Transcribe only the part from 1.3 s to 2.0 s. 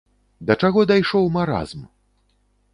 маразм!